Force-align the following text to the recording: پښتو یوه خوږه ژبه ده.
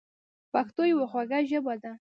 پښتو 0.51 0.81
یوه 0.91 1.05
خوږه 1.11 1.39
ژبه 1.49 1.75
ده. 1.83 1.91